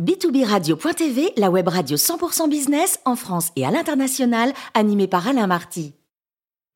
[0.00, 5.48] B2B Radio.tv, la web radio 100% business en France et à l'international, animée par Alain
[5.48, 5.92] Marty.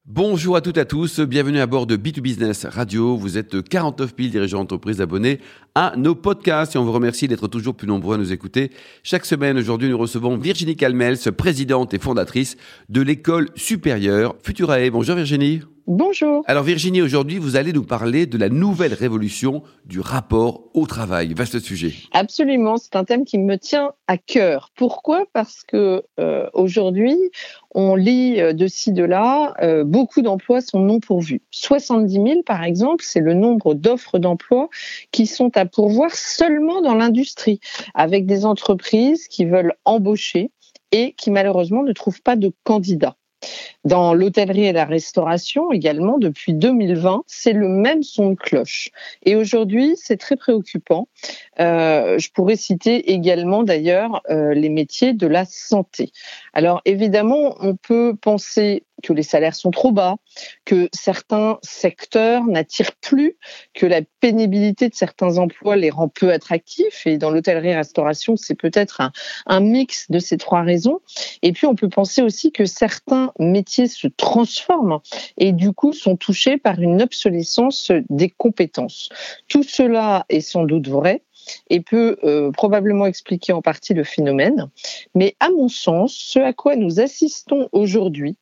[0.05, 3.17] Bonjour à toutes et à tous, bienvenue à bord de B2 Business Radio.
[3.17, 5.39] Vous êtes 49 000 dirigeants d'entreprise abonnés
[5.77, 8.73] à nos podcasts et on vous remercie d'être toujours plus nombreux à nous écouter.
[9.05, 12.57] Chaque semaine, aujourd'hui, nous recevons Virginie Calmels, présidente et fondatrice
[12.89, 14.91] de l'école supérieure Futurae.
[14.91, 15.61] Bonjour Virginie.
[15.89, 16.45] Bonjour.
[16.47, 21.35] Alors Virginie, aujourd'hui, vous allez nous parler de la nouvelle révolution du rapport au travail.
[21.35, 21.93] Vaste sujet.
[22.13, 24.71] Absolument, c'est un thème qui me tient à cœur.
[24.77, 25.25] Pourquoi?
[25.33, 27.17] Parce que euh, aujourd'hui,
[27.75, 31.43] on lit euh, de ci de là, euh, beaucoup d'emplois sont non pourvus.
[31.51, 34.69] 70 000, par exemple, c'est le nombre d'offres d'emploi
[35.11, 37.59] qui sont à pourvoir seulement dans l'industrie,
[37.95, 40.53] avec des entreprises qui veulent embaucher
[40.93, 43.17] et qui malheureusement ne trouvent pas de candidats.
[43.85, 48.91] Dans l'hôtellerie et la restauration également, depuis 2020, c'est le même son de cloche.
[49.25, 51.09] Et aujourd'hui, c'est très préoccupant.
[51.59, 56.13] Euh, je pourrais citer également d'ailleurs euh, les métiers de la santé.
[56.53, 60.17] Alors évidemment, on peut penser que les salaires sont trop bas,
[60.65, 63.37] que certains secteurs n'attirent plus,
[63.75, 67.07] que la pénibilité de certains emplois les rend peu attractifs.
[67.07, 69.03] Et dans l'hôtellerie-restauration, c'est peut-être
[69.47, 71.01] un, mix de ces trois raisons.
[71.43, 75.01] Et puis, on peut penser aussi que certains métiers se transforment
[75.39, 79.09] et du coup sont touchés par une obsolescence des compétences.
[79.49, 81.23] Tout cela est sans doute vrai
[81.71, 84.69] et peut euh, probablement expliquer en partie le phénomène.
[85.15, 88.37] Mais à mon sens, ce à quoi nous assistons aujourd'hui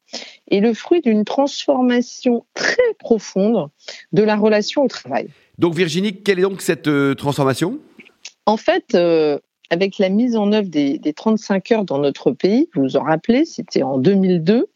[0.51, 3.69] est le fruit d'une transformation très profonde
[4.13, 5.29] de la relation au travail.
[5.59, 7.79] Donc Virginie, quelle est donc cette euh, transformation?
[8.47, 9.39] En fait, euh,
[9.71, 13.05] avec la mise en œuvre des, des 35 heures dans notre pays, vous vous en
[13.05, 14.69] rappelez, c'était en 2002,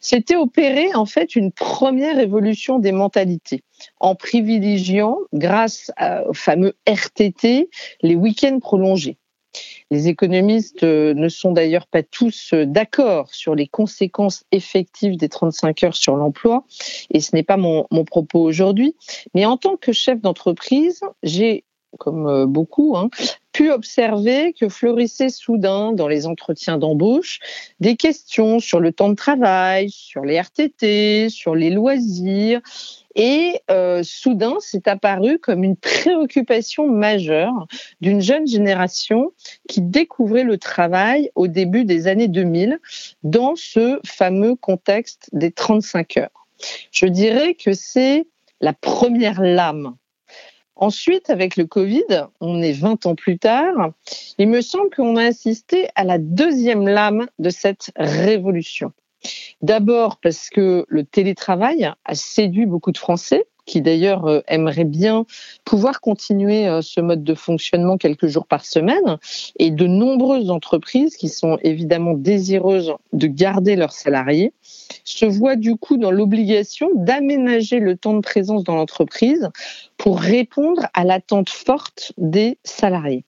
[0.00, 3.62] c'était opéré en fait une première évolution des mentalités
[4.00, 5.90] en privilégiant, grâce
[6.28, 7.68] au fameux RTT,
[8.02, 9.18] les week-ends prolongés.
[9.90, 15.28] Les économistes euh, ne sont d'ailleurs pas tous euh, d'accord sur les conséquences effectives des
[15.28, 16.64] 35 heures sur l'emploi,
[17.10, 18.94] et ce n'est pas mon propos aujourd'hui.
[19.34, 21.64] Mais en tant que chef d'entreprise, j'ai
[21.96, 23.08] comme euh, beaucoup, hein,
[23.52, 27.40] pu observer que fleurissaient soudain dans les entretiens d'embauche
[27.80, 32.60] des questions sur le temps de travail, sur les RTT, sur les loisirs.
[33.14, 37.66] Et euh, soudain, c'est apparu comme une préoccupation majeure
[38.02, 39.32] d'une jeune génération
[39.68, 42.78] qui découvrait le travail au début des années 2000
[43.22, 46.46] dans ce fameux contexte des 35 heures.
[46.92, 48.26] Je dirais que c'est
[48.60, 49.96] la première lame
[50.76, 52.04] Ensuite, avec le Covid,
[52.40, 53.92] on est 20 ans plus tard,
[54.36, 58.92] il me semble qu'on a assisté à la deuxième lame de cette révolution.
[59.62, 65.26] D'abord parce que le télétravail a séduit beaucoup de Français qui d'ailleurs euh, aimeraient bien
[65.64, 69.18] pouvoir continuer euh, ce mode de fonctionnement quelques jours par semaine,
[69.58, 74.52] et de nombreuses entreprises qui sont évidemment désireuses de garder leurs salariés
[75.04, 79.50] se voient du coup dans l'obligation d'aménager le temps de présence dans l'entreprise
[79.96, 83.24] pour répondre à l'attente forte des salariés.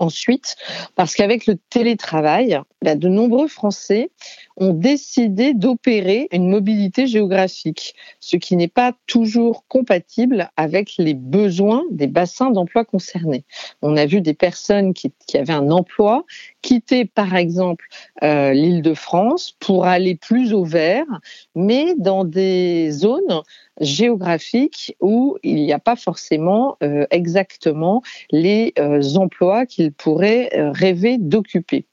[0.00, 0.56] Ensuite,
[0.96, 4.10] parce qu'avec le télétravail, bah, de nombreux Français
[4.56, 11.84] ont décidé d'opérer une mobilité géographique, ce qui n'est pas toujours compatible avec les besoins
[11.90, 13.44] des bassins d'emploi concernés.
[13.82, 16.24] On a vu des personnes qui, avaient un emploi
[16.62, 17.86] quitter par exemple
[18.22, 21.06] euh, l'île de France pour aller plus au vert,
[21.54, 23.42] mais dans des zones
[23.80, 31.18] géographiques où il n'y a pas forcément euh, exactement les euh, emplois qu'ils pourraient rêver
[31.18, 31.86] d'occuper.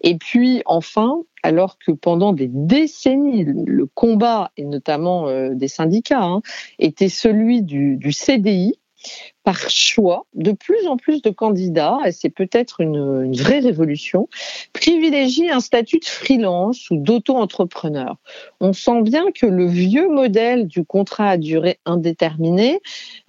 [0.00, 6.22] Et puis enfin, alors que pendant des décennies, le combat, et notamment euh, des syndicats,
[6.22, 6.42] hein,
[6.78, 8.74] était celui du CDI,
[9.44, 14.28] par choix, de plus en plus de candidats, et c'est peut-être une, vraie révolution,
[14.72, 18.16] privilégient un statut de freelance ou d'auto-entrepreneur.
[18.60, 22.80] On sent bien que le vieux modèle du contrat à durée indéterminée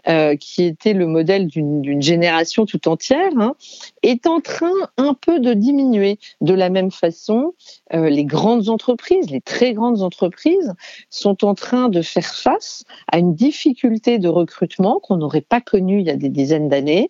[0.09, 3.55] euh, qui était le modèle d'une génération tout entière, hein,
[4.01, 6.19] est en train un peu de diminuer.
[6.41, 7.53] De la même façon,
[7.93, 10.73] euh, les grandes entreprises, les très grandes entreprises,
[11.09, 12.83] sont en train de faire face
[13.13, 17.09] à une difficulté de recrutement qu'on n'aurait pas connue il y a des dizaines d'années.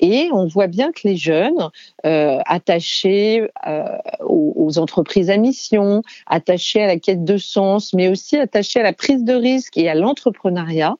[0.00, 1.70] Et on voit bien que les jeunes,
[2.06, 3.84] euh, attachés euh,
[4.20, 8.92] aux, entreprises à mission, attachés à la quête de sens, mais aussi attachés à la
[8.92, 10.96] prise de risque et à l'entrepreneuriat,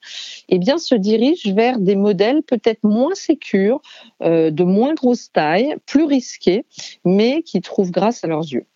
[0.49, 3.81] eh bien, se dirigent vers des modèles peut-être moins sécures,
[4.23, 6.65] euh, de moins grosse taille, plus risqués,
[7.05, 8.67] mais qui trouvent grâce à leurs yeux.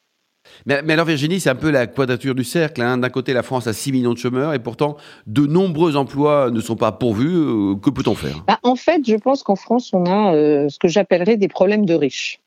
[0.67, 2.83] Mais, alors Virginie, c'est un peu la quadrature du cercle.
[2.83, 2.99] Hein.
[2.99, 4.97] D'un côté, la France a 6 millions de chômeurs et pourtant,
[5.27, 7.35] de nombreux emplois ne sont pas pourvus.
[7.35, 8.45] Euh, que peut-on faire?
[8.47, 11.87] Bah, En fait, je pense qu'en France, on a euh, ce que j'appellerais des problèmes
[11.87, 12.41] de riches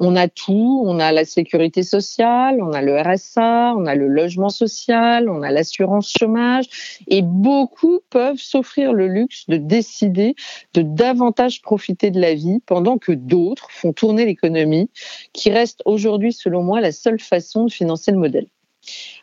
[0.00, 4.08] on a tout, on a la sécurité sociale, on a le RSA, on a le
[4.08, 6.64] logement social, on a l'assurance chômage,
[7.06, 10.34] et beaucoup peuvent s'offrir le luxe de décider
[10.72, 14.90] de davantage profiter de la vie pendant que d'autres font tourner l'économie,
[15.34, 18.46] qui reste aujourd'hui, selon moi, la seule façon de financer le modèle.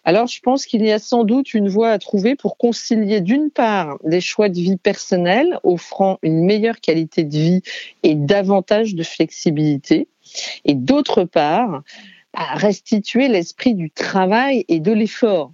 [0.03, 3.49] Alors, je pense qu'il y a sans doute une voie à trouver pour concilier d'une
[3.49, 7.61] part des choix de vie personnels offrant une meilleure qualité de vie
[8.03, 10.07] et davantage de flexibilité,
[10.65, 11.83] et d'autre part,
[12.33, 15.51] restituer l'esprit du travail et de l'effort.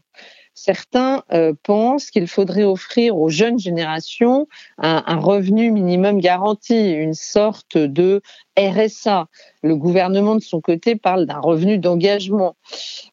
[0.55, 4.47] Certains euh, pensent qu'il faudrait offrir aux jeunes générations
[4.77, 8.21] un, revenu minimum garanti, une sorte de
[8.57, 9.27] RSA.
[9.63, 12.55] Le gouvernement, de son côté, parle d'un revenu d'engagement.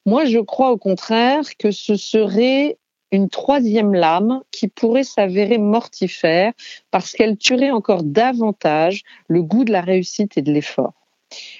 [0.04, 2.76] Moi, je crois au contraire que ce serait
[3.10, 6.52] une troisième lame qui pourrait s'avérer mortifère
[6.90, 10.99] parce qu'elle tuerait encore davantage le goût de la réussite et de l'effort.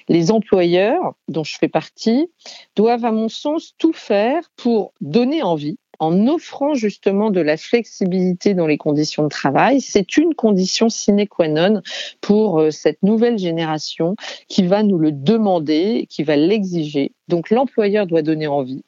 [0.07, 2.29] Les employeurs, dont je fais partie,
[2.75, 8.55] doivent, à mon sens, tout faire pour donner envie en offrant justement de la flexibilité
[8.55, 9.81] dans les conditions de travail.
[9.81, 11.83] C'est une condition sine qua non
[12.21, 14.15] pour euh, cette nouvelle génération
[14.47, 17.13] qui va nous le demander, qui va l'exiger.
[17.27, 18.83] Donc l'employeur doit donner envie.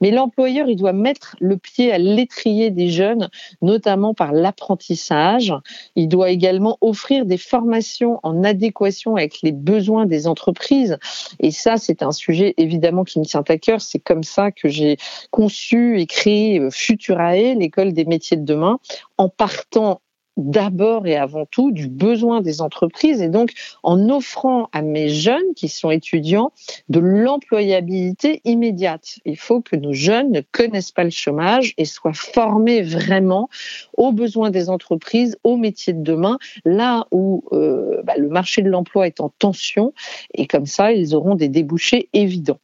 [0.00, 3.28] Mais l'employeur, il doit mettre le pied à l'étrier des jeunes,
[3.62, 5.52] notamment par l'apprentissage.
[5.94, 10.98] Il doit également offrir des formations en adéquation avec les besoins des entreprises.
[11.40, 13.80] Et ça, c'est un sujet évidemment qui me tient à cœur.
[13.80, 14.96] C'est comme ça que j'ai
[15.30, 18.78] conçu et créé euh, Futurae, l'école des métiers de demain,
[19.18, 20.00] en partant
[20.36, 23.52] d'abord et avant tout du besoin des entreprises et donc
[23.82, 26.52] en offrant à mes jeunes qui sont étudiants
[26.88, 29.18] de l'employabilité immédiate.
[29.24, 33.48] Il faut que nos jeunes ne connaissent pas le chômage et soient formés vraiment
[33.96, 38.68] aux besoins des entreprises, aux métiers de demain, là où euh, bah, le marché de
[38.68, 39.92] l'emploi est en tension
[40.34, 42.58] et comme ça ils auront des débouchés évidents.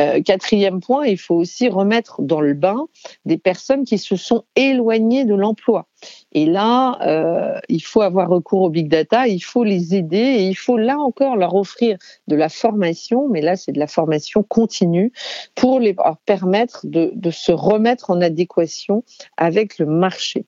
[0.00, 2.86] Euh, quatrième point, il faut aussi remettre dans le bain
[3.24, 5.86] des personnes qui se sont éloignées de l'emploi.
[6.32, 10.48] Et là, euh, il faut avoir recours au big data, il faut les aider et
[10.48, 11.96] il faut là encore leur offrir
[12.28, 15.12] de la formation, mais là c'est de la formation continue
[15.54, 19.04] pour leur permettre de se remettre en adéquation
[19.36, 20.44] avec le marché.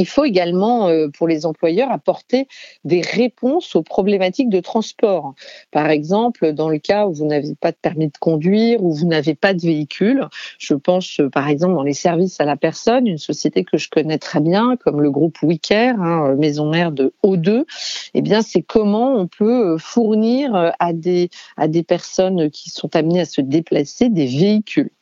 [0.00, 2.48] Il faut également, euh, pour les employeurs, apporter
[2.84, 5.34] des réponses aux problématiques de transport.
[5.72, 9.04] Par exemple, dans le cas où vous n'avez pas de permis de conduire ou vous
[9.04, 10.26] n'avez pas de véhicule,
[10.58, 13.90] je pense euh, par exemple dans les services à la personne, une société que je
[13.90, 17.66] connais très bien, comme le groupe WeCare, hein, maison mère de O2,
[18.14, 23.42] eh c'est comment on peut euh, fournir à des personnes qui sont amenées à se
[23.42, 24.92] déplacer des véhicules.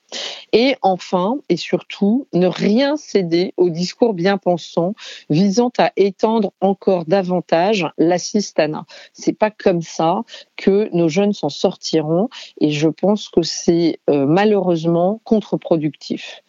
[0.52, 4.94] Et enfin, et surtout, ne rien céder au discours bien pensant
[5.28, 8.86] visant à étendre encore davantage l'assistanat.
[9.12, 10.22] C'est pas comme ça
[10.56, 12.28] que nos jeunes s'en sortiront
[12.60, 16.42] et je pense que c'est euh, malheureusement contre-productif.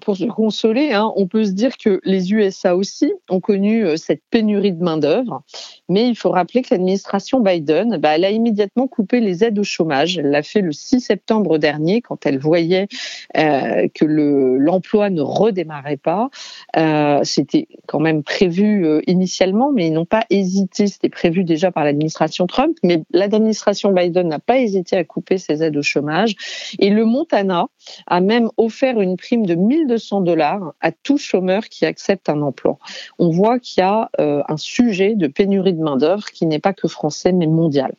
[0.00, 3.96] Pour se consoler, hein, on peut se dire que les USA aussi ont connu euh,
[3.96, 5.42] cette pénurie de main-d'œuvre,
[5.88, 9.64] mais il faut rappeler que l'administration Biden, bah, elle a immédiatement coupé les aides au
[9.64, 10.18] chômage.
[10.18, 12.88] Elle l'a fait le 6 septembre dernier quand elle voyait
[13.36, 16.30] euh, que l'emploi ne redémarrait pas.
[16.76, 20.86] Euh, c'était quand même prévu euh, initialement, mais ils n'ont pas hésité.
[20.86, 25.62] C'était prévu déjà par l'administration Trump, mais l'administration Biden n'a pas hésité à couper ces
[25.62, 26.36] aides au chômage.
[26.78, 27.66] Et le Montana
[28.06, 32.42] a même offert une prime de 1000 1200 dollars à tout chômeur qui accepte un
[32.42, 32.78] emploi.
[33.18, 36.72] On voit qu'il y a euh, un sujet de pénurie de main-d'œuvre qui n'est pas
[36.72, 37.94] que français mais mondial.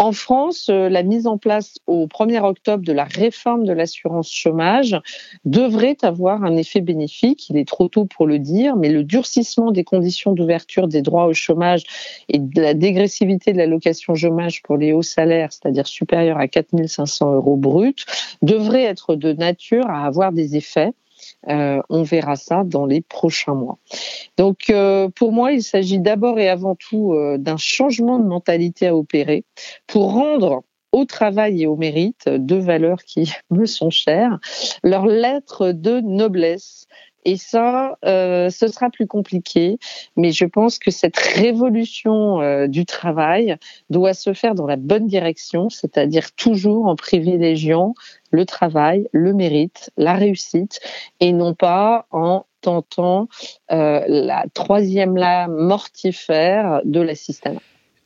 [0.00, 4.30] En France, euh, la mise en place au 1er octobre de la réforme de l'assurance
[4.30, 4.96] chômage
[5.44, 7.50] devrait avoir un effet bénéfique.
[7.50, 11.26] Il est trop tôt pour le dire, mais le durcissement des conditions d'ouverture des droits
[11.26, 11.82] au chômage
[12.28, 17.34] et de la dégressivité de l'allocation chômage pour les hauts salaires, c'est-à-dire supérieurs à 4500
[17.34, 17.96] euros bruts,
[18.40, 20.92] devrait être de nature à avoir des effets
[21.48, 23.78] euh, on verra ça dans les prochains mois.
[24.36, 28.88] Donc, euh, pour moi, il s'agit d'abord et avant tout euh, d'un changement de mentalité
[28.88, 29.44] à opérer
[29.86, 34.38] pour rendre au travail et au mérite, deux valeurs qui me sont chères,
[34.82, 36.86] leur lettre de noblesse
[37.24, 39.78] et ça, euh, ce sera plus compliqué,
[40.16, 43.56] mais je pense que cette révolution euh, du travail
[43.90, 47.94] doit se faire dans la bonne direction, c'est-à-dire toujours en privilégiant
[48.30, 50.80] le travail, le mérite, la réussite,
[51.20, 53.28] et non pas en tentant
[53.70, 57.60] euh, la troisième lame mortifère de l'assistanat.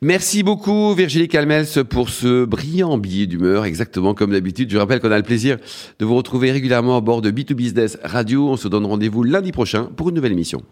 [0.04, 4.68] Merci beaucoup Virginie Calmels pour ce brillant billet d'humeur, exactement comme d'habitude.
[4.68, 5.58] Je rappelle qu'on a le plaisir
[6.00, 8.48] de vous retrouver régulièrement à bord de B2Business Radio.
[8.48, 10.64] On se donne rendez-vous lundi prochain pour une nouvelle émission.